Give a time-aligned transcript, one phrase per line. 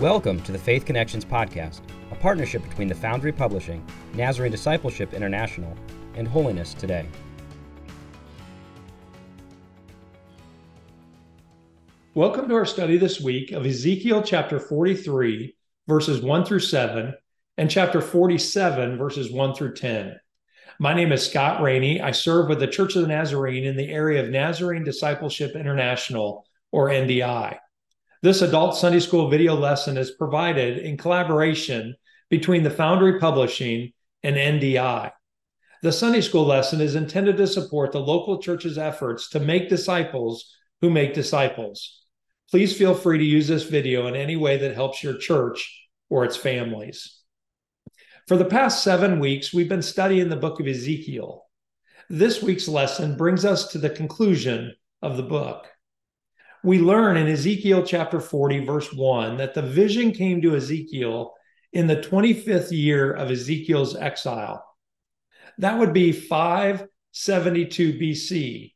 [0.00, 1.80] Welcome to the Faith Connections Podcast,
[2.12, 5.76] a partnership between the Foundry Publishing, Nazarene Discipleship International,
[6.14, 7.08] and Holiness Today.
[12.14, 15.56] Welcome to our study this week of Ezekiel chapter 43,
[15.88, 17.12] verses 1 through 7,
[17.56, 20.14] and chapter 47, verses 1 through 10.
[20.78, 22.00] My name is Scott Rainey.
[22.00, 26.46] I serve with the Church of the Nazarene in the area of Nazarene Discipleship International,
[26.70, 27.58] or NDI.
[28.20, 31.94] This adult Sunday school video lesson is provided in collaboration
[32.28, 33.92] between the Foundry Publishing
[34.24, 35.12] and NDI.
[35.82, 40.52] The Sunday school lesson is intended to support the local church's efforts to make disciples
[40.80, 42.06] who make disciples.
[42.50, 46.24] Please feel free to use this video in any way that helps your church or
[46.24, 47.20] its families.
[48.26, 51.44] For the past seven weeks, we've been studying the book of Ezekiel.
[52.10, 55.68] This week's lesson brings us to the conclusion of the book
[56.64, 61.34] we learn in Ezekiel chapter 40, verse 1, that the vision came to Ezekiel
[61.72, 64.64] in the 25th year of Ezekiel's exile.
[65.58, 68.74] That would be 572 BC,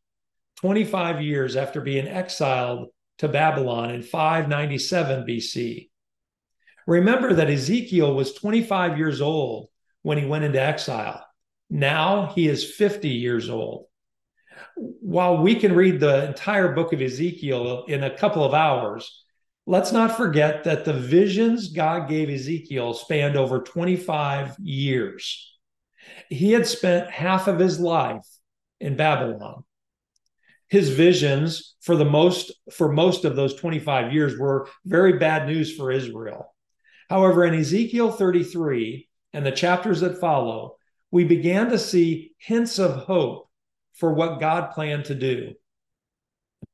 [0.56, 5.88] 25 years after being exiled to Babylon in 597 BC.
[6.86, 9.68] Remember that Ezekiel was 25 years old
[10.02, 11.24] when he went into exile.
[11.70, 13.86] Now he is 50 years old
[14.76, 19.24] while we can read the entire book of Ezekiel in a couple of hours,
[19.66, 25.58] let's not forget that the visions God gave Ezekiel spanned over 25 years.
[26.28, 28.26] He had spent half of his life
[28.80, 29.64] in Babylon.
[30.68, 35.76] His visions for the most for most of those 25 years were very bad news
[35.76, 36.54] for Israel.
[37.10, 40.76] However, in Ezekiel 33 and the chapters that follow,
[41.10, 43.50] we began to see hints of hope
[43.94, 45.54] for what God planned to do.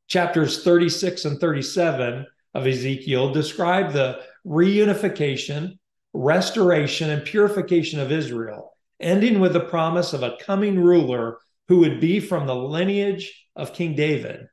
[0.07, 5.79] Chapters 36 and 37 of Ezekiel describe the reunification,
[6.13, 11.39] restoration, and purification of Israel, ending with the promise of a coming ruler
[11.69, 14.47] who would be from the lineage of King David.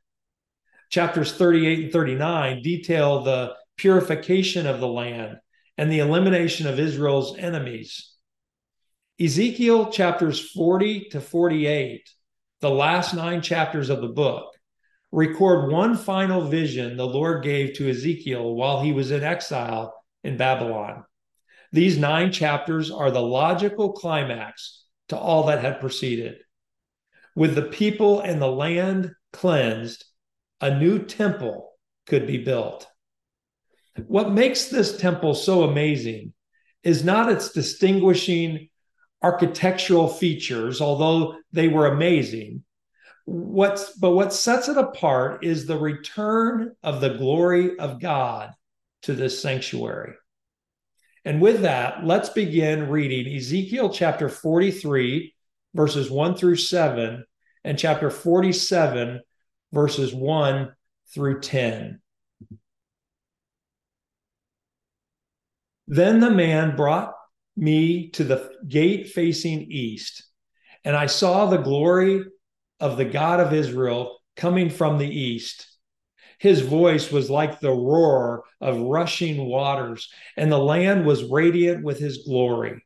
[0.90, 5.38] Chapters 38 and 39 detail the purification of the land
[5.78, 8.14] and the elimination of Israel's enemies.
[9.20, 12.10] Ezekiel chapters 40 to 48
[12.66, 14.52] the last nine chapters of the book,
[15.12, 19.94] record one final vision the Lord gave to Ezekiel while he was in exile
[20.24, 21.04] in Babylon.
[21.72, 26.38] These nine chapters are the logical climax to all that had preceded.
[27.36, 30.04] With the people and the land cleansed,
[30.60, 31.70] a new temple
[32.08, 32.88] could be built.
[34.08, 36.34] What makes this temple so amazing
[36.82, 38.70] is not its distinguishing
[39.22, 42.64] architectural features, although they were amazing.
[43.26, 48.54] What's but what sets it apart is the return of the glory of God
[49.04, 50.14] to this sanctuary.
[51.24, 55.34] And with that, let's begin reading Ezekiel chapter 43,
[55.74, 57.26] verses 1 through 7,
[57.64, 59.22] and chapter 47,
[59.74, 60.72] verses 1
[61.16, 62.00] through 10.
[65.88, 67.15] Then the man brought
[67.56, 70.24] me to the gate facing east,
[70.84, 72.24] and I saw the glory
[72.80, 75.68] of the God of Israel coming from the east.
[76.40, 81.98] His voice was like the roar of rushing waters, and the land was radiant with
[81.98, 82.84] his glory.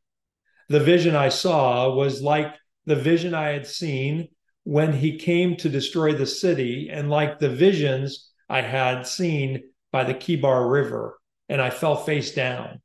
[0.70, 2.54] The vision I saw was like
[2.86, 4.30] the vision I had seen
[4.64, 10.04] when he came to destroy the city, and like the visions I had seen by
[10.04, 12.82] the Kebar River, and I fell face down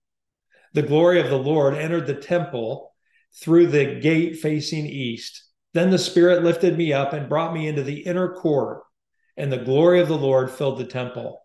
[0.75, 2.93] the glory of the Lord entered the temple
[3.41, 5.45] through the gate facing east.
[5.73, 8.83] Then the Spirit lifted me up and brought me into the inner court,
[9.37, 11.41] and the glory of the Lord filled the temple.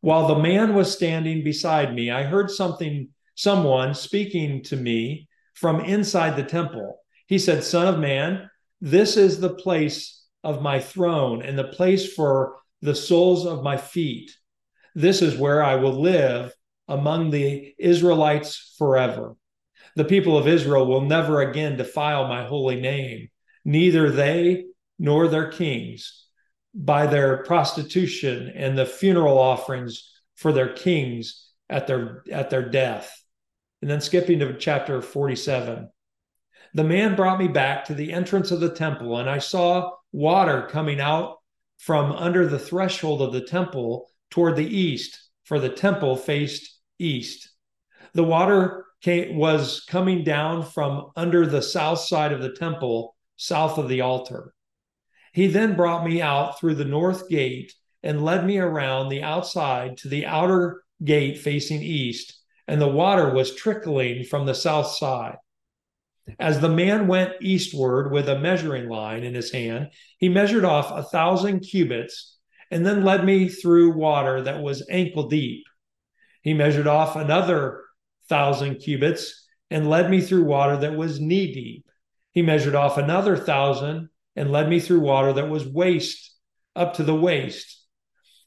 [0.00, 5.80] While the man was standing beside me, I heard something, someone speaking to me from
[5.80, 6.98] inside the temple.
[7.26, 8.48] He said, Son of man,
[8.80, 13.76] this is the place of my throne and the place for the soles of my
[13.76, 14.30] feet.
[14.94, 16.54] This is where I will live
[16.90, 19.36] among the Israelites forever.
[19.96, 23.28] The people of Israel will never again defile my holy name,
[23.64, 24.66] neither they
[24.98, 26.26] nor their kings,
[26.74, 33.16] by their prostitution and the funeral offerings for their kings at their at their death.
[33.82, 35.88] And then skipping to chapter 47.
[36.74, 40.68] The man brought me back to the entrance of the temple, and I saw water
[40.70, 41.38] coming out
[41.78, 47.50] from under the threshold of the temple toward the east, for the temple faced east.
[48.14, 53.78] The water came, was coming down from under the south side of the temple, south
[53.78, 54.52] of the altar.
[55.32, 59.96] He then brought me out through the north gate and led me around the outside
[59.98, 65.36] to the outer gate facing east, and the water was trickling from the south side.
[66.38, 70.90] As the man went eastward with a measuring line in his hand, he measured off
[70.90, 72.38] a thousand cubits
[72.70, 75.64] and then led me through water that was ankle deep.
[76.42, 77.82] He measured off another
[78.28, 81.86] thousand cubits and led me through water that was knee deep.
[82.32, 86.34] He measured off another thousand and led me through water that was waist
[86.74, 87.84] up to the waist.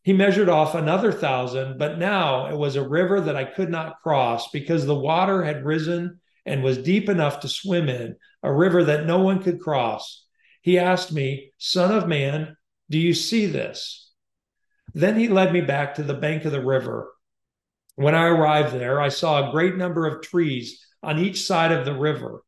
[0.03, 4.01] He measured off another thousand, but now it was a river that I could not
[4.01, 8.83] cross because the water had risen and was deep enough to swim in, a river
[8.83, 10.25] that no one could cross.
[10.61, 12.57] He asked me, Son of man,
[12.89, 14.11] do you see this?
[14.93, 17.09] Then he led me back to the bank of the river.
[17.95, 21.85] When I arrived there, I saw a great number of trees on each side of
[21.85, 22.41] the river.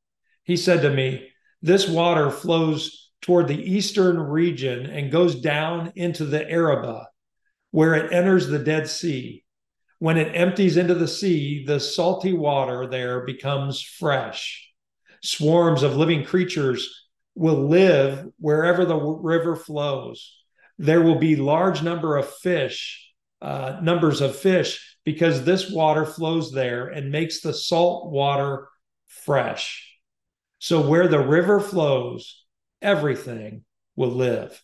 [0.44, 1.30] He said to me,
[1.62, 7.06] This water flows toward the eastern region and goes down into the Arabah,
[7.72, 9.44] where it enters the Dead Sea.
[10.00, 14.70] When it empties into the sea, the salty water there becomes fresh.
[15.24, 20.34] Swarms of living creatures will live wherever the river flows.
[20.78, 26.52] There will be large number of fish, uh, numbers of fish, because this water flows
[26.52, 28.68] there and makes the salt water
[29.08, 29.98] fresh.
[30.60, 32.44] So where the river flows,
[32.82, 33.64] everything
[33.96, 34.62] will live.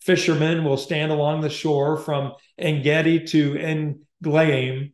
[0.00, 4.92] Fishermen will stand along the shore from Engedi to En Eglaim,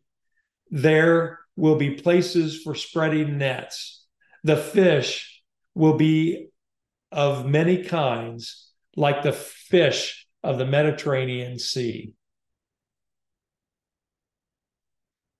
[0.69, 4.05] there will be places for spreading nets.
[4.43, 5.41] The fish
[5.73, 6.49] will be
[7.11, 12.13] of many kinds, like the fish of the Mediterranean Sea.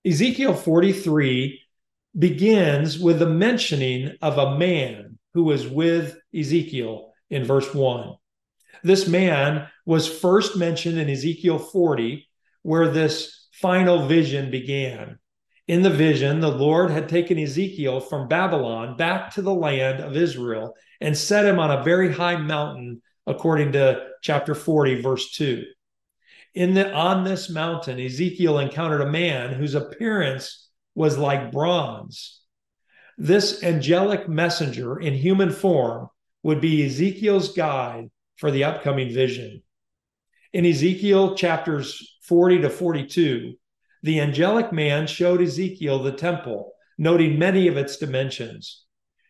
[0.08, 1.60] Ezekiel 43
[2.18, 8.14] begins with the mentioning of a man who was with Ezekiel in verse 1.
[8.82, 12.26] This man was first mentioned in Ezekiel 40,
[12.62, 15.18] where this final vision began.
[15.66, 20.16] In the vision, the Lord had taken Ezekiel from Babylon back to the land of
[20.16, 25.64] Israel and set him on a very high mountain, according to chapter 40, verse 2.
[26.58, 32.40] In the, on this mountain, Ezekiel encountered a man whose appearance was like bronze.
[33.16, 36.08] This angelic messenger in human form
[36.42, 39.62] would be Ezekiel's guide for the upcoming vision.
[40.52, 43.54] In Ezekiel chapters 40 to 42,
[44.02, 48.84] the angelic man showed Ezekiel the temple, noting many of its dimensions.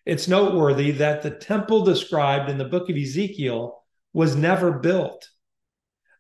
[0.07, 3.85] It's noteworthy that the temple described in the book of Ezekiel
[4.15, 5.29] was never built.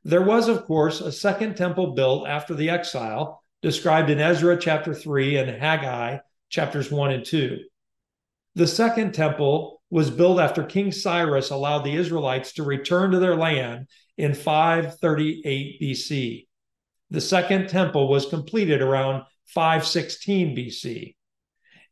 [0.04, 4.94] There was, of course, a second temple built after the exile, described in Ezra chapter
[4.94, 6.18] 3 and Haggai
[6.48, 7.58] chapters 1 and 2.
[8.54, 13.36] The second temple was built after King Cyrus allowed the Israelites to return to their
[13.36, 16.46] land in 538 BC.
[17.10, 21.14] The second temple was completed around 516 BC.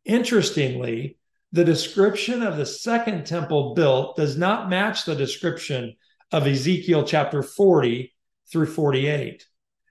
[0.04, 1.18] Interestingly,
[1.52, 5.94] the description of the second temple built does not match the description
[6.32, 8.12] of Ezekiel chapter 40
[8.50, 9.46] through 48,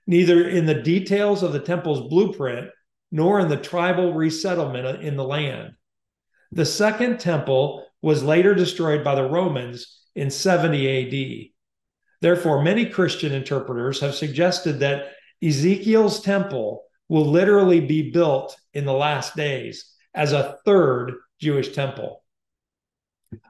[0.06, 2.70] neither in the details of the temple's blueprint
[3.10, 5.72] nor in the tribal resettlement in the land.
[6.52, 11.50] The second temple was later destroyed by the Romans in 70 AD.
[12.20, 15.12] Therefore, many Christian interpreters have suggested that
[15.42, 22.22] Ezekiel's temple will literally be built in the last days as a third Jewish temple.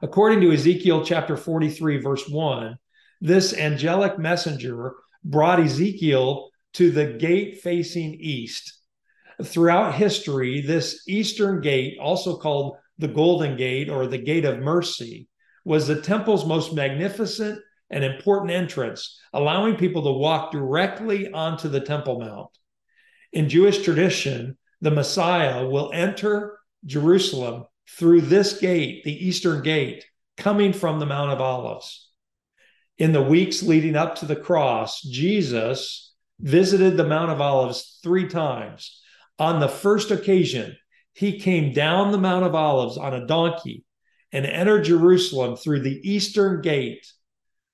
[0.01, 2.77] According to Ezekiel chapter 43, verse 1,
[3.21, 8.79] this angelic messenger brought Ezekiel to the gate facing east.
[9.43, 15.27] Throughout history, this eastern gate, also called the Golden Gate or the Gate of Mercy,
[15.65, 21.79] was the temple's most magnificent an important entrance, allowing people to walk directly onto the
[21.79, 22.49] Temple Mount.
[23.31, 30.05] In Jewish tradition, the Messiah will enter Jerusalem through this gate, the eastern gate,
[30.37, 32.11] coming from the Mount of Olives.
[32.97, 38.27] In the weeks leading up to the cross, Jesus visited the Mount of Olives three
[38.27, 39.01] times.
[39.39, 40.75] On the first occasion,
[41.13, 43.85] he came down the Mount of Olives on a donkey
[44.31, 47.05] and entered Jerusalem through the eastern gate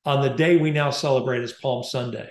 [0.06, 2.30] on the day we now celebrate as Palm Sunday.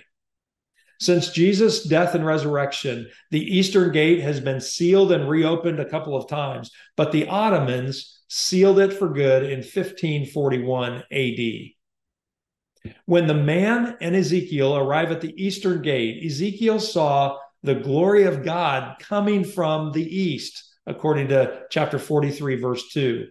[1.02, 6.14] Since Jesus' death and resurrection, the Eastern Gate has been sealed and reopened a couple
[6.14, 12.94] of times, but the Ottomans sealed it for good in 1541 AD.
[13.06, 18.44] When the man and Ezekiel arrive at the Eastern Gate, Ezekiel saw the glory of
[18.44, 23.26] God coming from the east, according to chapter 43, verse 2.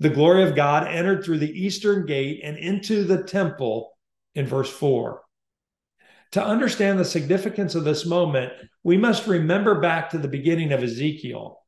[0.00, 3.92] The glory of God entered through the eastern gate and into the temple
[4.34, 5.22] in verse 4.
[6.32, 8.52] To understand the significance of this moment,
[8.84, 11.60] we must remember back to the beginning of Ezekiel.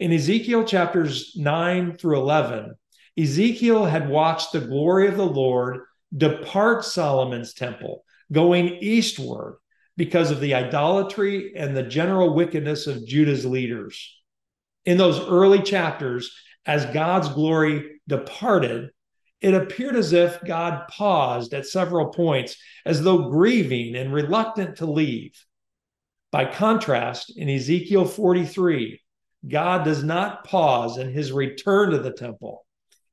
[0.00, 2.74] In Ezekiel chapters 9 through 11,
[3.18, 5.80] Ezekiel had watched the glory of the Lord
[6.16, 9.58] depart Solomon's temple, going eastward
[9.96, 14.14] because of the idolatry and the general wickedness of Judah's leaders.
[14.84, 18.90] In those early chapters, as God's glory departed,
[19.40, 24.86] it appeared as if God paused at several points, as though grieving and reluctant to
[24.86, 25.32] leave.
[26.32, 29.00] By contrast, in Ezekiel 43,
[29.48, 32.66] God does not pause in his return to the temple.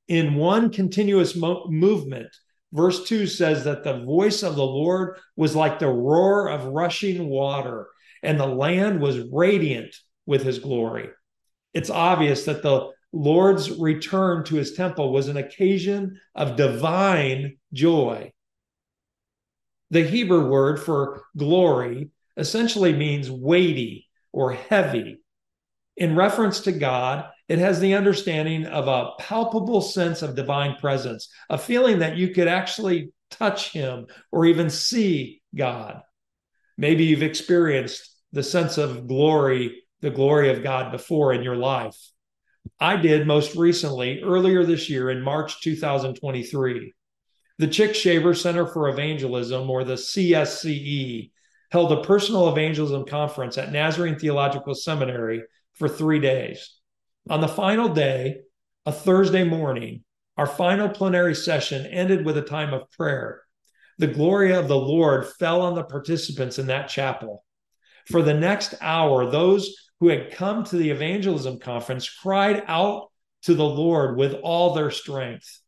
[0.08, 2.30] In one continuous mo- movement,
[2.72, 7.28] verse 2 says that the voice of the Lord was like the roar of rushing
[7.30, 7.88] water,
[8.22, 11.10] and the land was radiant with his glory.
[11.74, 18.34] It's obvious that the Lord's return to his temple was an occasion of divine joy.
[19.92, 25.20] The Hebrew word for glory essentially means weighty or heavy.
[25.96, 31.30] In reference to God, it has the understanding of a palpable sense of divine presence,
[31.52, 36.02] a feeling that you could actually touch him or even see God.
[36.80, 41.98] Maybe you've experienced the sense of glory, the glory of God before in your life.
[42.80, 46.94] I did most recently earlier this year in March 2023.
[47.60, 51.32] The Chic Shaver Center for Evangelism, or the CSCE,
[51.72, 55.44] held a personal evangelism conference at Nazarene Theological Seminary
[55.76, 56.76] for three days.
[57.30, 58.42] On the final day,
[58.86, 60.04] a Thursday morning,
[60.38, 63.44] our final plenary session ended with a time of prayer.
[63.98, 67.46] The glory of the Lord fell on the participants in that chapel.
[68.10, 73.10] For the next hour, those who had come to the evangelism conference cried out
[73.42, 75.62] to the Lord with all their strength.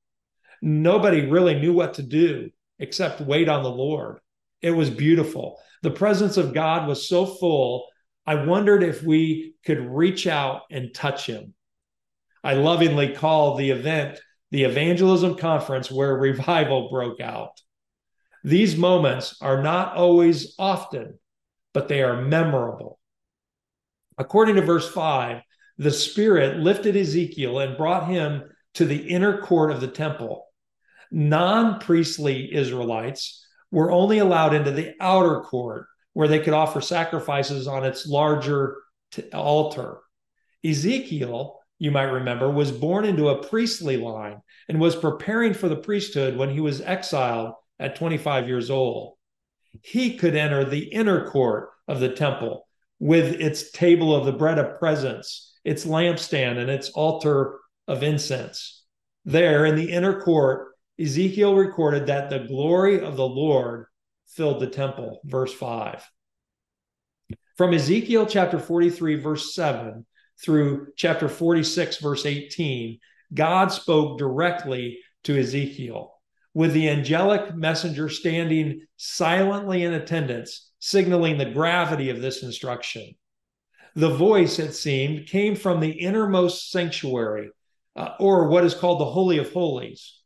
[0.61, 4.19] Nobody really knew what to do except wait on the Lord.
[4.61, 5.57] It was beautiful.
[5.83, 7.87] The presence of God was so full,
[8.27, 11.53] I wondered if we could reach out and touch him.
[12.43, 14.19] I lovingly call the event
[14.51, 17.61] the evangelism conference where revival broke out.
[18.43, 21.19] These moments are not always often,
[21.73, 22.99] but they are memorable.
[24.17, 25.41] According to verse 5,
[25.77, 28.43] the Spirit lifted Ezekiel and brought him
[28.75, 30.45] to the inner court of the temple.
[31.11, 37.67] Non priestly Israelites were only allowed into the outer court where they could offer sacrifices
[37.67, 38.77] on its larger
[39.11, 39.99] t- altar.
[40.63, 45.75] Ezekiel, you might remember, was born into a priestly line and was preparing for the
[45.75, 49.15] priesthood when he was exiled at 25 years old.
[49.81, 52.65] He could enter the inner court of the temple
[52.99, 58.83] with its table of the bread of presence, its lampstand, and its altar of incense.
[59.25, 63.87] There in the inner court, Ezekiel recorded that the glory of the Lord
[64.27, 65.19] filled the temple.
[65.25, 66.07] Verse 5.
[67.57, 70.05] From Ezekiel chapter 43, verse 7
[70.43, 72.99] through chapter 46, verse 18,
[73.33, 76.13] God spoke directly to Ezekiel,
[76.53, 83.15] with the angelic messenger standing silently in attendance signaling the gravity of this instruction.
[83.95, 87.49] The voice, it seemed, came from the innermost sanctuary,
[87.95, 90.21] uh, or what is called the Holy of Holies.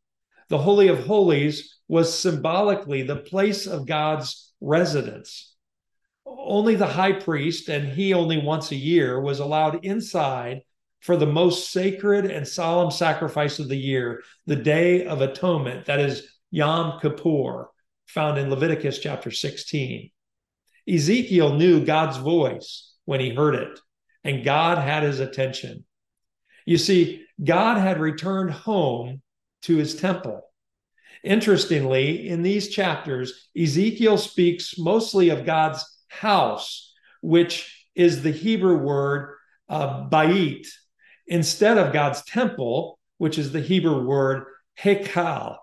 [0.49, 5.55] The Holy of Holies was symbolically the place of God's residence.
[6.25, 10.63] Only the high priest, and he only once a year, was allowed inside
[10.99, 16.01] for the most sacred and solemn sacrifice of the year, the Day of Atonement, that
[16.01, 17.69] is Yom Kippur,
[18.07, 20.11] found in Leviticus chapter 16.
[20.89, 23.79] Ezekiel knew God's voice when he heard it,
[24.23, 25.85] and God had his attention.
[26.65, 29.21] You see, God had returned home
[29.63, 30.41] to his temple.
[31.23, 39.35] Interestingly, in these chapters, Ezekiel speaks mostly of God's house, which is the Hebrew word
[39.67, 40.67] uh, bait,
[41.27, 44.45] instead of God's temple, which is the Hebrew word
[44.79, 45.57] hekal.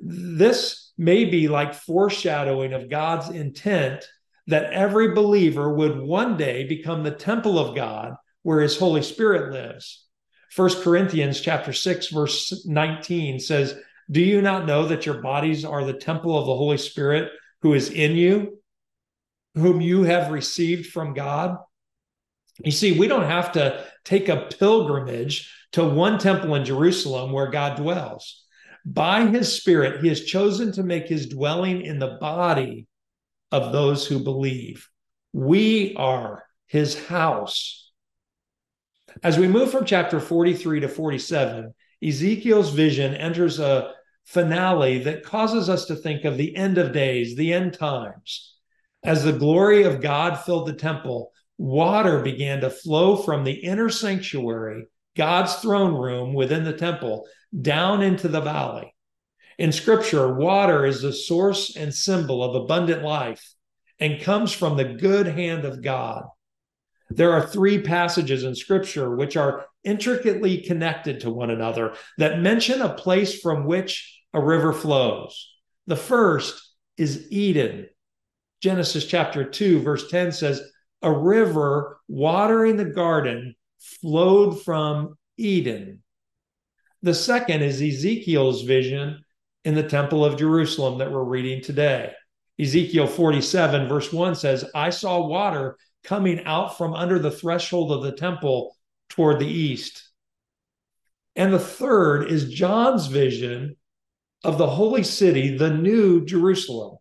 [0.00, 4.04] This may be like foreshadowing of God's intent
[4.46, 9.52] that every believer would one day become the temple of God where his Holy Spirit
[9.52, 10.06] lives.
[10.50, 13.78] First Corinthians chapter 6 verse 19 says,
[14.10, 17.30] "Do you not know that your bodies are the temple of the Holy Spirit
[17.62, 18.58] who is in you,
[19.54, 21.56] whom you have received from God?"
[22.64, 27.50] You see, we don't have to take a pilgrimage to one temple in Jerusalem where
[27.50, 28.44] God dwells.
[28.84, 32.86] By his Spirit, he has chosen to make his dwelling in the body
[33.52, 34.88] of those who believe.
[35.32, 37.90] We are his house.
[39.22, 43.92] As we move from chapter 43 to 47, Ezekiel's vision enters a
[44.24, 48.56] finale that causes us to think of the end of days, the end times.
[49.02, 53.88] As the glory of God filled the temple, water began to flow from the inner
[53.88, 57.26] sanctuary, God's throne room within the temple,
[57.60, 58.94] down into the valley.
[59.60, 63.46] In scripture, water is the source and symbol of abundant life
[63.98, 66.24] and comes from the good hand of God.
[67.10, 72.80] There are three passages in scripture which are intricately connected to one another that mention
[72.80, 75.52] a place from which a river flows.
[75.86, 77.90] The first is Eden.
[78.62, 80.62] Genesis chapter 2, verse 10 says,
[81.02, 86.02] A river watering the garden flowed from Eden.
[87.02, 89.22] The second is Ezekiel's vision
[89.64, 92.12] in the temple of Jerusalem that we're reading today.
[92.58, 98.02] Ezekiel 47, verse 1 says, I saw water coming out from under the threshold of
[98.02, 98.76] the temple
[99.08, 100.10] toward the east.
[101.36, 103.76] And the third is John's vision
[104.44, 106.98] of the holy city, the new Jerusalem.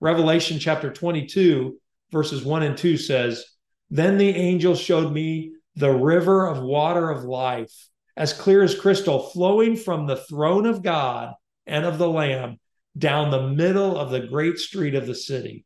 [0.00, 1.78] Revelation chapter 22,
[2.10, 3.44] verses 1 and 2 says,
[3.90, 7.72] Then the angel showed me the river of water of life,
[8.16, 11.34] as clear as crystal, flowing from the throne of God
[11.66, 12.58] and of the Lamb
[12.96, 15.64] down the middle of the great street of the city.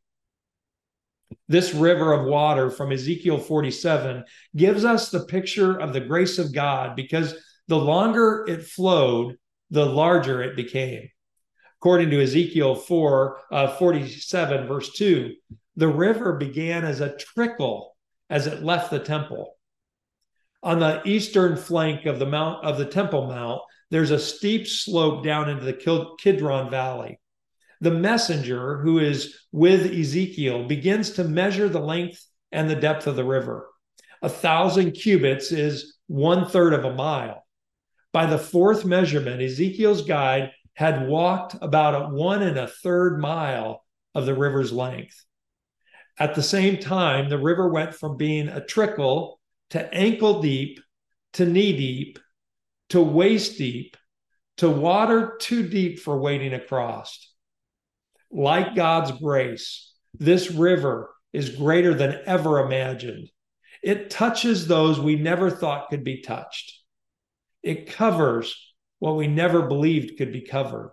[1.49, 4.25] This river of water from Ezekiel 47
[4.57, 7.35] gives us the picture of the grace of God because
[7.69, 9.37] the longer it flowed,
[9.71, 11.09] the larger it became.
[11.81, 15.35] According to Ezekiel 4 uh, 47, verse 2,
[15.76, 17.97] the river began as a trickle
[18.31, 19.58] as it left the temple.
[20.62, 23.61] On the eastern flank of the mount of the Temple Mount,
[23.91, 27.21] there's a steep slope down into the Kidron Valley.
[27.81, 33.17] The messenger who is with Ezekiel begins to measure the length and the depth of
[33.17, 33.69] the river.
[34.21, 37.47] A thousand cubits is one third of a mile.
[38.12, 43.85] By the fourth measurement, Ezekiel's guide had walked about a one and a third mile
[44.15, 45.25] of the river's length.
[46.19, 49.38] At the same time, the river went from being a trickle
[49.71, 50.81] to ankle deep
[51.35, 52.19] to knee deep
[52.91, 53.97] to waist deep
[54.59, 57.33] to water too deep for wading across.
[58.31, 63.31] Like God's grace, this river is greater than ever imagined.
[63.83, 66.75] It touches those we never thought could be touched.
[67.63, 68.57] It covers
[68.99, 70.93] what we never believed could be covered.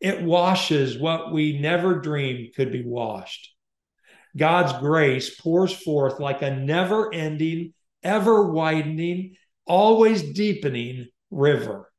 [0.00, 3.54] It washes what we never dreamed could be washed.
[4.36, 11.90] God's grace pours forth like a never ending, ever widening, always deepening river.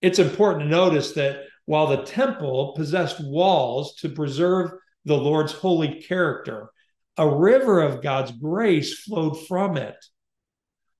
[0.00, 4.72] It's important to notice that while the temple possessed walls to preserve
[5.04, 6.70] the Lord's holy character,
[7.16, 9.96] a river of God's grace flowed from it.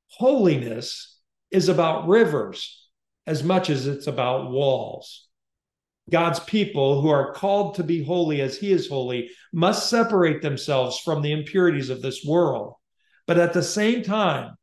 [0.09, 1.19] Holiness
[1.51, 2.89] is about rivers
[3.27, 5.29] as much as it's about walls.
[6.11, 10.99] God's people who are called to be holy as he is holy must separate themselves
[10.99, 12.75] from the impurities of this world.
[13.27, 14.57] But at the same time,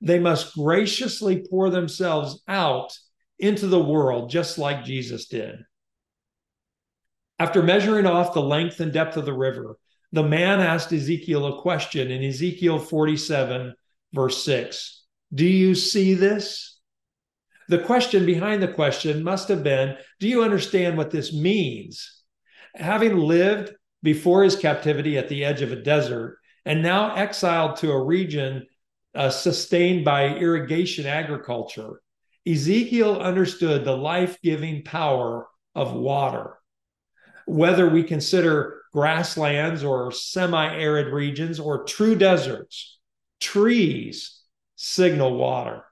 [0.00, 2.96] they must graciously pour themselves out
[3.38, 5.56] into the world, just like Jesus did.
[7.38, 9.76] After measuring off the length and depth of the river,
[10.12, 13.74] the man asked Ezekiel a question in Ezekiel 47,
[14.12, 16.78] verse 6 Do you see this?
[17.68, 22.22] The question behind the question must have been Do you understand what this means?
[22.74, 27.92] Having lived before his captivity at the edge of a desert and now exiled to
[27.92, 28.66] a region
[29.14, 32.02] uh, sustained by irrigation agriculture,
[32.46, 36.58] Ezekiel understood the life giving power of water.
[37.46, 42.98] Whether we consider grasslands or semi arid regions or true deserts,
[43.40, 44.42] trees
[44.74, 45.84] signal water.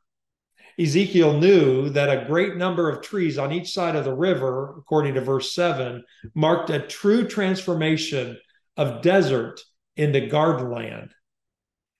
[0.79, 5.15] Ezekiel knew that a great number of trees on each side of the river, according
[5.15, 6.03] to verse 7,
[6.35, 8.37] marked a true transformation
[8.77, 9.61] of desert
[9.97, 11.13] into garden land.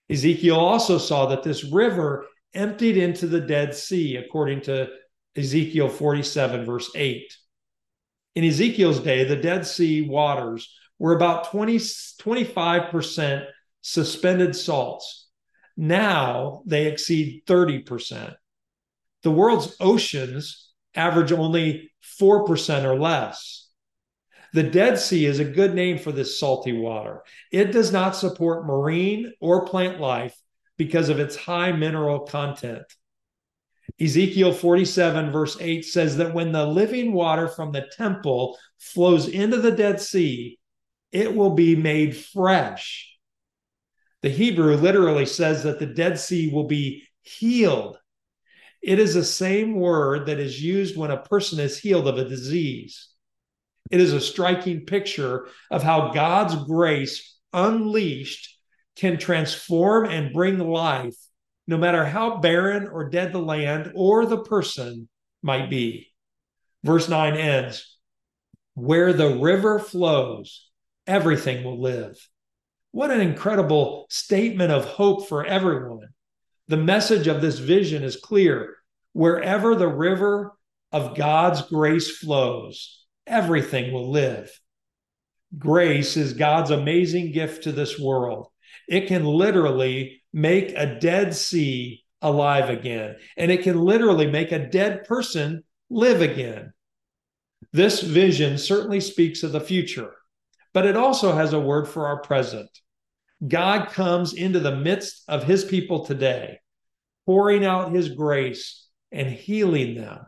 [0.09, 4.87] Ezekiel also saw that this river emptied into the Dead Sea, according to
[5.35, 7.33] Ezekiel 47, verse 8.
[8.35, 13.45] In Ezekiel's day, the Dead Sea waters were about 20, 25%
[13.81, 15.27] suspended salts.
[15.77, 18.35] Now they exceed 30%.
[19.23, 23.64] The world's oceans average only 4% or less.
[24.55, 27.23] The Dead Sea is a good name for this salty water.
[27.51, 30.33] It does not support marine or plant life
[30.77, 32.85] because of its high mineral content.
[33.99, 39.59] Ezekiel 47, verse 8 says that when the living water from the temple flows into
[39.59, 40.57] the Dead Sea,
[41.11, 43.13] it will be made fresh.
[44.21, 47.97] The Hebrew literally says that the Dead Sea will be healed.
[48.81, 52.29] It is the same word that is used when a person is healed of a
[52.29, 53.09] disease.
[53.91, 58.57] It is a striking picture of how God's grace unleashed,
[58.95, 61.15] can transform and bring life,
[61.67, 65.09] no matter how barren or dead the land or the person
[65.41, 66.07] might be.
[66.83, 67.97] Verse 9 ends
[68.73, 70.69] Where the river flows,
[71.07, 72.17] everything will live.
[72.91, 76.07] What an incredible statement of hope for everyone.
[76.67, 78.75] The message of this vision is clear.
[79.13, 80.53] Wherever the river
[80.91, 84.51] of God's grace flows, everything will live.
[85.57, 88.47] Grace is God's amazing gift to this world.
[88.87, 94.67] It can literally make a dead sea alive again, and it can literally make a
[94.67, 96.73] dead person live again.
[97.71, 100.11] This vision certainly speaks of the future,
[100.73, 102.69] but it also has a word for our present.
[103.45, 106.59] God comes into the midst of his people today,
[107.25, 110.25] pouring out his grace and healing them.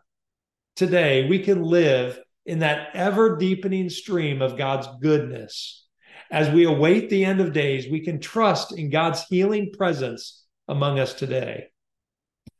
[0.75, 5.85] Today, we can live in that ever deepening stream of God's goodness.
[6.31, 10.97] As we await the end of days, we can trust in God's healing presence among
[10.97, 11.67] us today.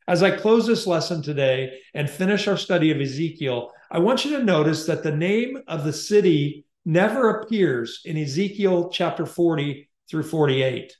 [0.08, 4.38] As I close this lesson today and finish our study of Ezekiel, I want you
[4.38, 10.24] to notice that the name of the city never appears in Ezekiel chapter 40 through
[10.24, 10.96] 48.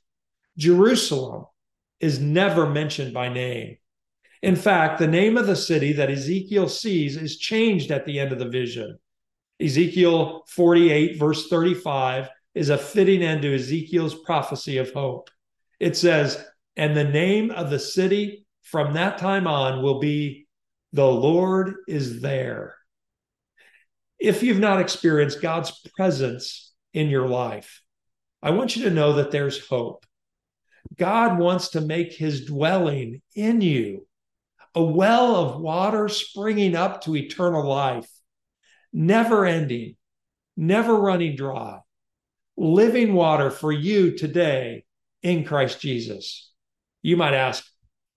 [0.56, 1.44] Jerusalem
[2.00, 3.76] is never mentioned by name.
[4.42, 8.32] In fact, the name of the city that Ezekiel sees is changed at the end
[8.32, 8.98] of the vision.
[9.60, 15.30] Ezekiel 48, verse 35, is a fitting end to Ezekiel's prophecy of hope.
[15.80, 16.44] It says,
[16.76, 20.46] And the name of the city from that time on will be
[20.92, 22.76] the Lord is there.
[24.18, 27.82] If you've not experienced God's presence in your life,
[28.42, 30.04] I want you to know that there's hope.
[30.96, 34.07] God wants to make his dwelling in you
[34.78, 38.08] a well of water springing up to eternal life,
[38.92, 39.96] never ending,
[40.56, 41.80] never running dry,
[42.56, 44.84] living water for you today
[45.20, 46.52] in Christ Jesus.
[47.02, 47.66] You might ask,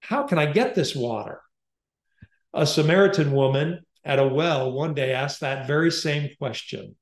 [0.01, 1.41] how can I get this water?
[2.53, 6.95] A Samaritan woman at a well one day asked that very same question.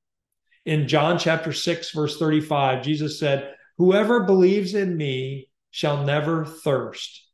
[0.64, 7.29] In John chapter 6, verse 35, Jesus said, Whoever believes in me shall never thirst.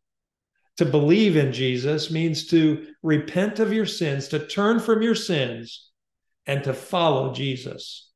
[0.77, 5.91] To believe in Jesus means to repent of your sins, to turn from your sins,
[6.47, 8.11] and to follow Jesus.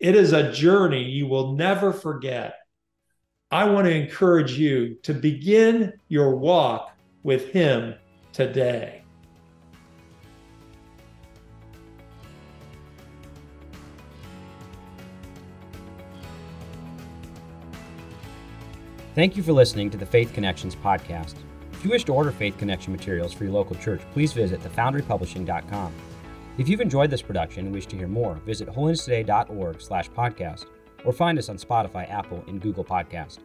[0.00, 2.54] It is a journey you will never forget.
[3.50, 7.94] I want to encourage you to begin your walk with Him
[8.32, 9.02] today.
[19.14, 21.34] Thank you for listening to the Faith Connections podcast.
[21.82, 25.92] If you wish to order Faith Connection materials for your local church, please visit thefoundrypublishing.com.
[26.56, 30.66] If you've enjoyed this production and wish to hear more, visit holinesstoday.org slash podcast
[31.04, 33.38] or find us on Spotify, Apple, and Google Podcast.